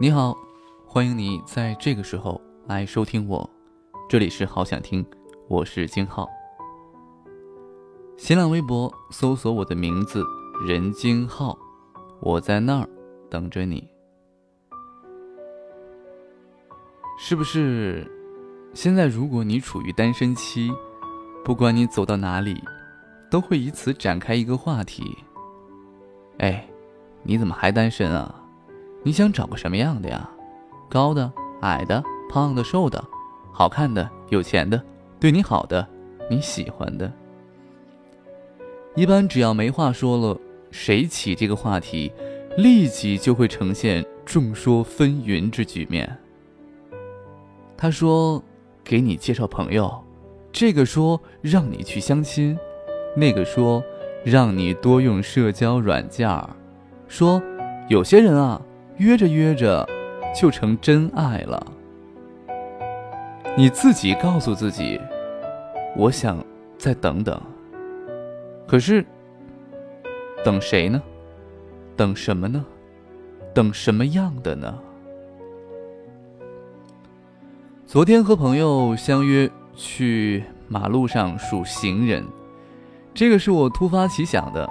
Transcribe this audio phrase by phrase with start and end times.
[0.00, 0.36] 你好，
[0.84, 3.48] 欢迎你在这个时候来收听我，
[4.08, 5.06] 这里是好想听，
[5.46, 6.28] 我是金浩。
[8.16, 10.24] 新浪微博搜索我的名字
[10.66, 11.56] 任金浩，
[12.20, 12.88] 我在那儿
[13.30, 13.88] 等着你。
[17.16, 18.04] 是不是？
[18.74, 20.72] 现在如果你处于单身期，
[21.44, 22.60] 不管你走到哪里，
[23.30, 25.16] 都会以此展开一个话题。
[26.38, 26.68] 哎，
[27.22, 28.40] 你怎么还单身啊？
[29.06, 30.28] 你想找个什么样的呀？
[30.88, 33.04] 高的、矮的、胖的、瘦的，
[33.52, 34.82] 好看的、有钱的，
[35.20, 35.86] 对你好的，
[36.30, 37.12] 你喜欢的。
[38.96, 42.10] 一般只要没话说了，谁起这个话题，
[42.56, 46.16] 立即就会呈现众说纷纭之局面。
[47.76, 48.42] 他说
[48.82, 50.02] ：“给你介绍朋友。”
[50.50, 52.56] 这个说让你去相亲，
[53.14, 53.84] 那个说
[54.24, 56.48] 让你多用社交软件儿，
[57.06, 57.42] 说
[57.90, 58.62] 有些人啊。
[58.98, 59.86] 约着约着，
[60.34, 61.66] 就成真爱了。
[63.56, 65.00] 你自己告诉自己，
[65.96, 66.38] 我想
[66.78, 67.40] 再等等。
[68.66, 69.04] 可是，
[70.44, 71.02] 等谁呢？
[71.96, 72.64] 等什么呢？
[73.52, 74.78] 等什么样的呢？
[77.86, 82.24] 昨天和朋友相约去马路上数行人，
[83.12, 84.68] 这个是我突发奇想的，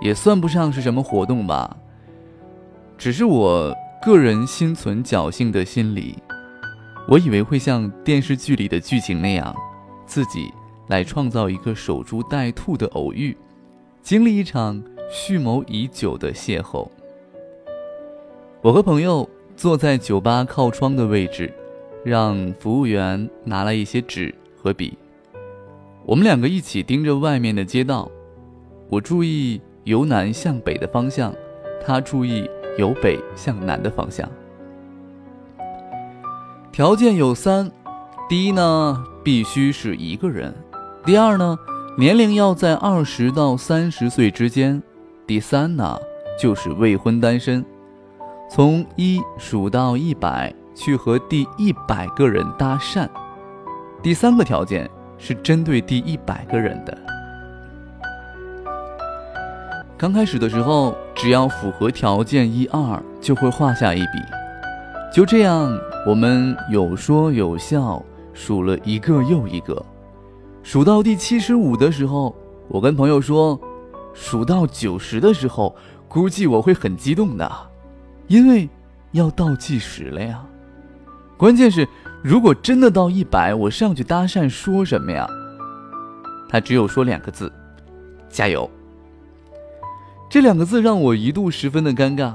[0.00, 1.76] 也算不上是什么活动吧。
[3.02, 6.14] 只是我个人心存侥幸的心理，
[7.08, 9.52] 我以为会像电视剧里的剧情那样，
[10.06, 10.48] 自己
[10.86, 13.36] 来创造一个守株待兔的偶遇，
[14.02, 14.80] 经历一场
[15.10, 16.86] 蓄谋已久的邂逅。
[18.60, 21.52] 我和朋友坐在酒吧靠窗的位置，
[22.04, 24.96] 让服务员拿来一些纸和笔，
[26.06, 28.08] 我们两个一起盯着外面的街道，
[28.88, 31.34] 我注意由南向北的方向，
[31.84, 32.48] 他注意。
[32.78, 34.28] 由北向南的方向，
[36.72, 37.70] 条件有三：
[38.28, 40.52] 第一呢，必须是一个人；
[41.04, 41.58] 第二呢，
[41.98, 44.80] 年龄要在二十到三十岁之间；
[45.26, 45.98] 第三呢，
[46.40, 47.64] 就是未婚单身。
[48.50, 53.08] 从一数到一百，去和第一百个人搭讪。
[54.02, 56.96] 第三个条件是针对第一百个人的。
[60.02, 64.18] 刚开始的时候，只要符合条件一二，就会画下一笔。
[65.14, 68.04] 就这样，我们有说有笑，
[68.34, 69.80] 数了一个又一个。
[70.64, 72.34] 数到第七十五的时候，
[72.66, 73.56] 我跟朋友说，
[74.12, 75.76] 数到九十的时候，
[76.08, 77.48] 估计我会很激动的，
[78.26, 78.68] 因为
[79.12, 80.44] 要倒计时了呀。
[81.36, 81.86] 关键是，
[82.24, 85.28] 如果真的到一百，我上去搭讪说什么呀？
[86.48, 87.52] 他只有说两个字：
[88.28, 88.68] 加油。
[90.32, 92.34] 这两个字让我一度十分的尴尬。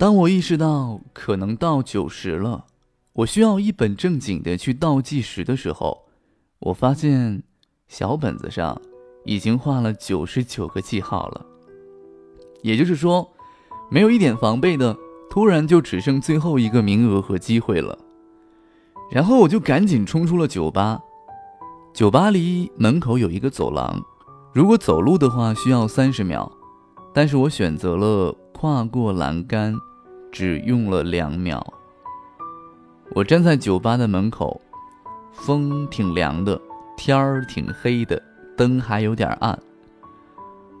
[0.00, 2.64] 当我意识到可能到九十了，
[3.12, 5.96] 我需要一本正经的去倒计时的时候，
[6.58, 7.44] 我发现
[7.86, 8.82] 小本子上
[9.24, 11.46] 已经画了九十九个记号了。
[12.62, 13.30] 也就是说，
[13.88, 14.96] 没有一点防备的，
[15.30, 17.96] 突然就只剩最后一个名额和机会了。
[19.08, 21.00] 然后我就赶紧冲出了酒吧。
[21.94, 24.02] 酒吧离门口有一个走廊，
[24.52, 26.50] 如果走路的话需要三十秒。
[27.12, 29.74] 但是我选择了跨过栏杆，
[30.30, 31.64] 只用了两秒。
[33.14, 34.60] 我站在酒吧的门口，
[35.32, 36.58] 风挺凉的，
[36.96, 38.22] 天儿挺黑的，
[38.56, 39.58] 灯还有点暗。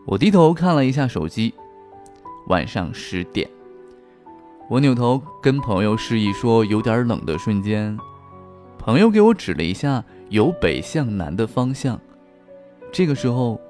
[0.06, 1.52] 我低头看了一下手机，
[2.48, 3.48] 晚上十点。
[4.70, 7.98] 我扭头跟朋友示意说有点冷的瞬间，
[8.78, 12.00] 朋友给我指了一下由北向南的方向。
[12.90, 13.60] 这个时候，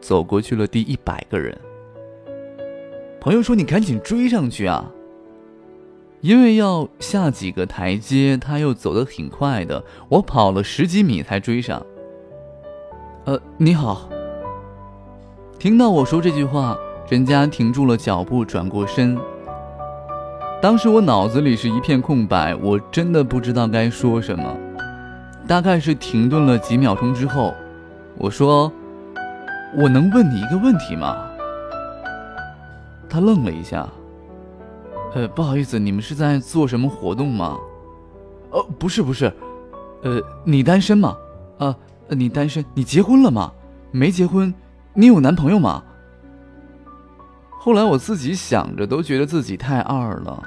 [0.00, 1.56] 走过去了第一百个人。
[3.20, 4.90] 朋友说：“你赶紧追上去啊！
[6.20, 11.84] 因为要下几个台阶，他又走得挺快的，我跑了十几米才追上。”
[13.26, 14.08] 呃，你好。
[15.58, 19.18] 听到我说这句话，人家停住了脚步，转过身。
[20.62, 24.56] 当时我脑子里是一片空白，我真的不知道该说什么。
[25.46, 27.52] 大概是停顿了几秒钟之后，
[28.16, 28.72] 我说
[29.76, 31.16] ：“我能问你一个问题吗？”
[33.08, 33.88] 他愣了一下，
[35.14, 37.58] 呃，不好意思，你们是在做什么活动吗？
[38.50, 39.32] 哦，不是，不是，
[40.02, 41.16] 呃，你单身吗？
[41.58, 41.74] 啊，
[42.08, 42.64] 你单身？
[42.74, 43.52] 你结婚了吗？
[43.90, 44.52] 没结婚？
[44.94, 45.82] 你有男朋友吗？
[47.58, 50.42] 后来我自己想着，都觉得自己太二了，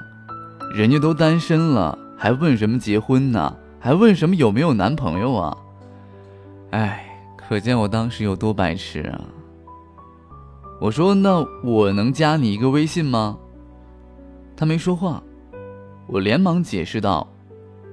[0.74, 3.56] 人家都单身了，还问什么结婚呢？
[3.80, 5.58] 还问什么有没有男朋友啊？
[6.72, 7.04] 哎，
[7.36, 9.22] 可见我当时有多白痴啊！
[10.82, 13.38] 我说：“那我能加你一个微信吗？”
[14.58, 15.22] 他没说话，
[16.08, 17.28] 我连忙解释道：“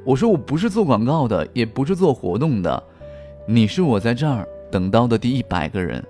[0.06, 2.82] 我说我不是做广告的，也不是做活动的，
[3.46, 6.02] 你是我在这儿等到的第一百个人，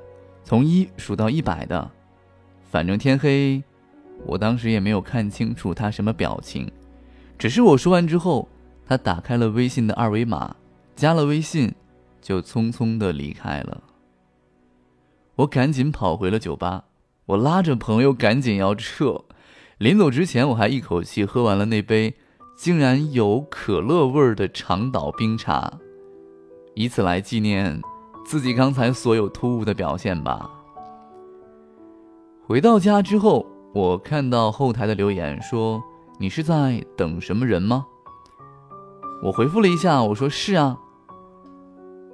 [0.44, 1.90] 从一数到一百的。
[2.70, 3.60] 反正天黑，
[4.24, 6.70] 我当时也没有看清楚他什么表情，
[7.36, 8.48] 只是我说完之后，
[8.86, 10.54] 他打开了微信的二维码，
[10.94, 11.74] 加了微信，
[12.22, 13.82] 就匆匆的离开了。
[15.38, 16.84] 我赶紧跑回了酒吧，
[17.26, 19.24] 我拉着朋友赶紧要撤。”
[19.78, 22.14] 临走之前，我还一口气喝完了那杯
[22.56, 25.72] 竟然有可乐味儿的长岛冰茶，
[26.74, 27.80] 以此来纪念
[28.26, 30.50] 自己刚才所有突兀的表现吧。
[32.44, 35.80] 回到家之后，我看到后台的留言说
[36.18, 37.86] ：“你是在等什么人吗？”
[39.22, 40.76] 我回复了一下，我说：“是啊。”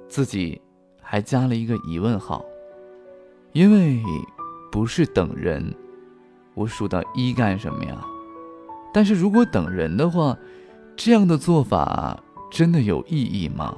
[0.07, 0.61] 自己
[1.01, 2.45] 还加了一个疑问号，
[3.55, 4.03] 因为
[4.69, 5.73] 不是等人。
[6.53, 8.05] 我数到一干什么呀？
[8.93, 10.37] 但是如果等人的话，
[10.97, 12.21] 这样的做法
[12.51, 13.73] 真的有意义吗？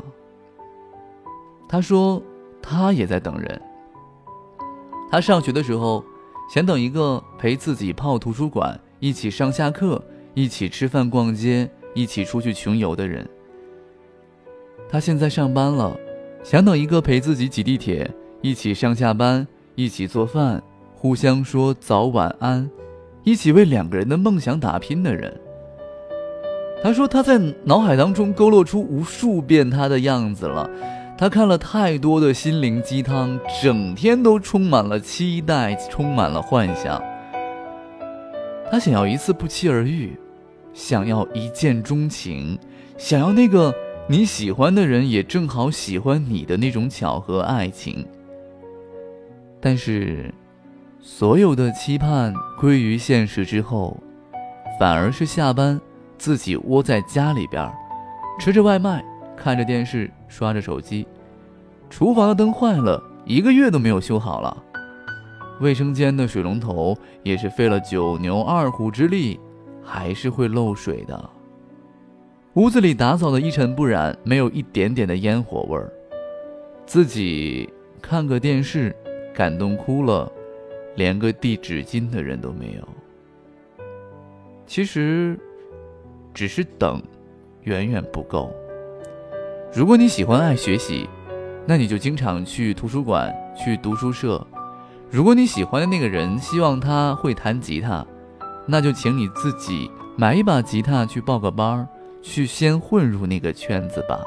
[1.70, 2.20] 他说
[2.60, 3.62] 他也在等人。
[5.12, 6.04] 他上学的时候
[6.52, 10.04] 想等一个陪自己泡图书馆、一起上下课、
[10.34, 13.30] 一起吃饭、逛街、一起出去穷游的人。
[14.90, 15.96] 他现在上班了，
[16.44, 18.10] 想等一个陪自己挤地铁、
[18.42, 19.48] 一起上下班、
[19.78, 20.62] 一起做饭。
[20.96, 22.68] 互相说早晚安，
[23.24, 25.40] 一起为两个人的梦想打拼的人。
[26.82, 30.68] 他说他在脑海当中勾勒出无数遍他的样子了。
[31.16, 37.00] 他看了太多的心灵鸡汤，整天都充满了期待，充满了幻想。
[38.72, 40.18] 他想要一次不期而遇，
[40.74, 42.58] 想要一见钟情，
[42.98, 43.72] 想要那个
[44.08, 48.04] 你喜欢的人也正好喜欢你的那种巧合爱情。
[49.60, 50.34] 但是。
[51.00, 53.96] 所有的期盼归于现实之后，
[54.78, 55.80] 反而是下班
[56.18, 57.72] 自己窝在家里边，
[58.40, 59.06] 吃着外卖，
[59.38, 61.08] 看着电视，刷着手机。
[61.90, 64.58] 厨房的灯坏了，一个月都没有修好了。
[65.62, 69.40] 卫生间的水龙头也是费了九牛二虎之力，
[69.82, 71.30] 还是会漏水的。
[72.56, 75.90] 屋子里打扫的一尘不染，没有一点点的烟火味儿。
[76.86, 77.70] 自己
[78.02, 78.94] 看个电视，
[79.38, 80.32] 感动哭了。
[80.96, 82.88] 连个递纸巾的人都没有。
[84.66, 85.40] 其实，
[86.34, 87.00] 只是等，
[87.62, 88.52] 远远不够。
[89.72, 91.08] 如果你喜欢爱学习，
[91.68, 94.44] 那你就经常去图书馆、去读书社。
[95.12, 98.04] 如果你喜欢的那个人希望他会弹吉他，
[98.66, 99.88] 那就请你自己
[100.18, 101.88] 买一把吉他去报个班儿，
[102.24, 104.20] 去先混入那个圈子吧。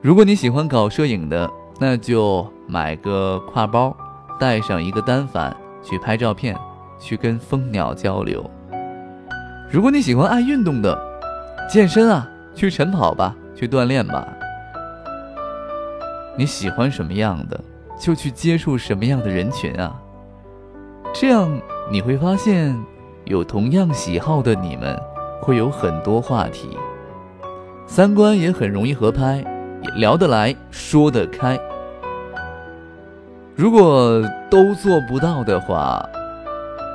[0.00, 3.94] 如果你喜欢搞摄影的，那就买个挎包。
[4.40, 5.54] 带上一个单反
[5.84, 6.58] 去拍照片，
[6.98, 8.50] 去跟蜂鸟交流。
[9.70, 10.98] 如果你喜欢爱运动的，
[11.70, 14.26] 健身啊，去晨跑吧，去锻炼吧。
[16.36, 17.60] 你喜欢什么样的，
[18.00, 19.94] 就去接触什么样的人群啊。
[21.14, 21.48] 这样
[21.88, 22.76] 你会发现，
[23.26, 24.98] 有同样喜好的你们，
[25.40, 26.76] 会有很多话题，
[27.86, 29.36] 三观也很容易合拍，
[29.82, 31.56] 也聊得来，说得开。
[33.54, 36.04] 如果都做不到的话，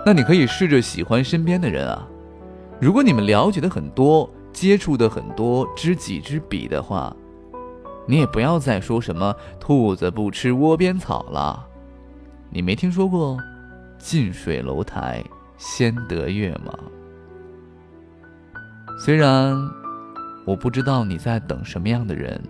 [0.06, 2.08] 那你可以试着喜欢身边的人啊。
[2.80, 7.16] 如果你们了解的很多，接触的很多，知己知彼的话，
[8.08, 11.66] 你也不要再说什么“兔子不吃窝边草”了。
[12.50, 13.38] 你没听说过
[14.00, 15.24] “近水楼台
[15.58, 16.74] 先得月”吗？
[19.00, 19.56] 虽然
[20.44, 22.42] 我不知道你在等什么样的人，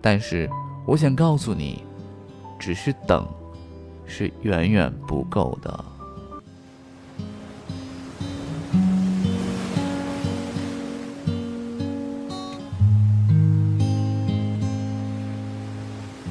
[0.00, 0.48] 但是
[0.86, 1.83] 我想告诉你。
[2.66, 3.28] 只是等，
[4.06, 5.84] 是远远不够的。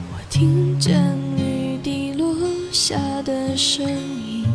[0.10, 1.00] 我听见
[1.38, 2.36] 雨滴落
[2.72, 4.48] 下的声音，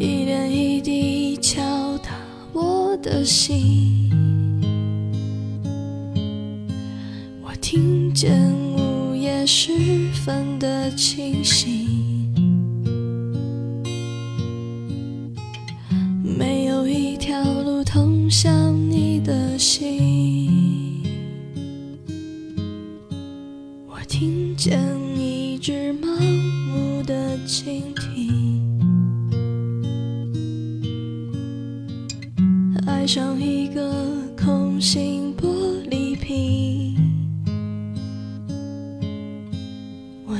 [0.00, 1.60] 一点一滴敲
[1.98, 2.08] 打
[2.54, 3.97] 我的心。
[10.68, 12.30] 的清醒，
[16.22, 21.02] 没有一条路通向你的心。
[23.86, 24.78] 我听见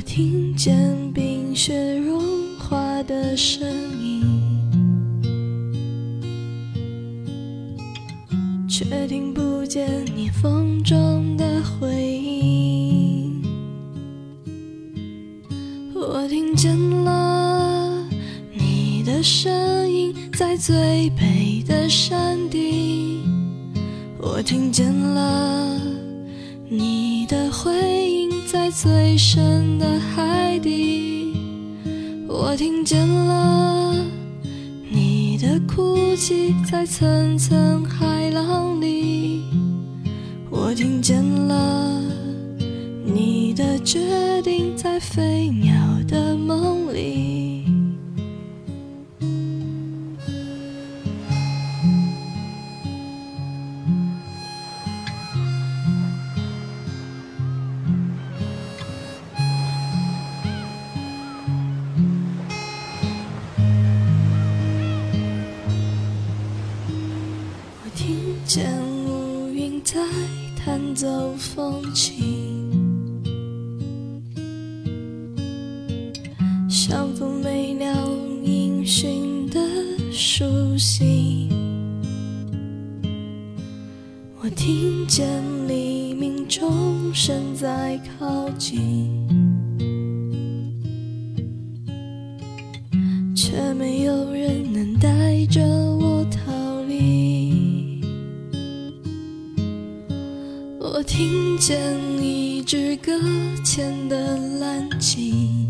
[0.09, 2.19] 听见冰雪融
[2.59, 3.69] 化的声
[4.03, 4.25] 音，
[8.67, 9.87] 却听不见
[10.17, 13.43] 你风中的回音。
[15.95, 16.75] 我听见
[17.05, 18.09] 了
[18.55, 23.23] 你的声音，在最北的山顶。
[24.19, 25.79] 我听见了
[26.67, 28.28] 你的回音。
[28.51, 31.35] 在最深的海底，
[32.27, 33.95] 我听见了
[34.91, 39.43] 你的哭泣在层层海浪里，
[40.49, 42.03] 我听见了
[43.05, 45.75] 你的决定在飞鸟
[46.09, 47.48] 的梦里。
[76.81, 78.09] 像风没了
[78.45, 79.61] 音讯的
[80.13, 80.45] 书
[80.79, 81.51] 信。
[84.41, 85.27] 我听见
[85.67, 89.11] 黎明钟声在靠近，
[93.35, 98.01] 却没有人能带着我逃离。
[100.79, 101.77] 我听见
[102.23, 103.13] 一支搁
[103.65, 105.68] 浅的蓝鲸，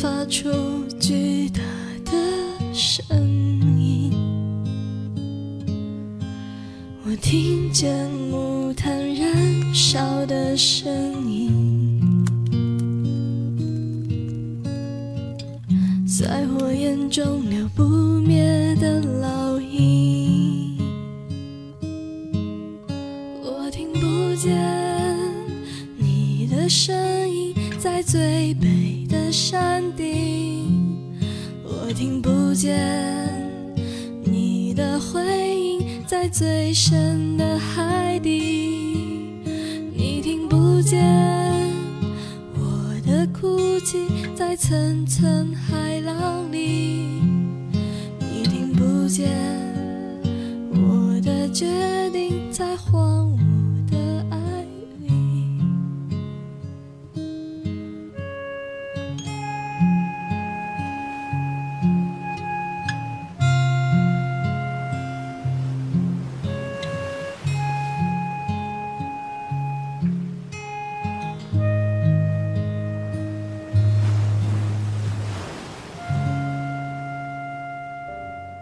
[0.00, 0.50] 发出
[0.98, 1.60] 巨大
[2.04, 2.12] 的
[2.72, 3.06] 声
[3.78, 4.12] 音。
[7.04, 10.92] 我听见木炭燃烧的声
[11.30, 12.00] 音，
[16.06, 17.84] 在火焰中留不
[18.20, 20.76] 灭的烙印。
[23.42, 24.58] 我听不见
[25.96, 26.94] 你的声
[27.30, 28.53] 音在最
[29.34, 31.12] 山顶，
[31.64, 32.78] 我听不见
[34.22, 35.20] 你的回
[35.58, 38.30] 音在最深的海底，
[39.92, 41.02] 你听不见
[42.54, 47.20] 我的哭泣在层层海浪里，
[48.20, 49.28] 你听不见
[50.70, 51.66] 我的决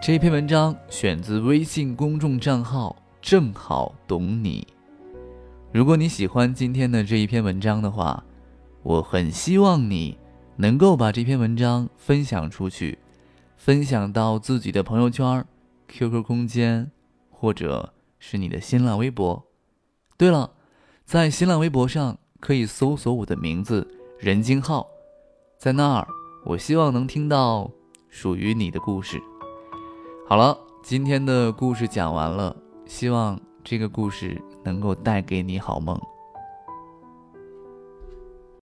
[0.05, 2.93] 这篇文章选自微信公众账号
[3.23, 4.67] “正好懂你”。
[5.71, 8.21] 如果你喜欢今天的这一篇文章的话，
[8.81, 10.17] 我很希望你
[10.57, 12.99] 能够把这篇文章分享出去，
[13.55, 15.45] 分享到自己的朋友圈、
[15.87, 16.91] QQ 空间，
[17.29, 19.41] 或者是你的新浪微博。
[20.17, 20.51] 对了，
[21.05, 23.87] 在新浪微博上可以搜索我的名字
[24.19, 24.85] “任金浩”，
[25.57, 26.05] 在那儿，
[26.43, 27.71] 我希望能听到
[28.09, 29.23] 属于你的故事。
[30.25, 35.99] 好了，今天的故事讲完了，希望这个故事能够带给你好梦。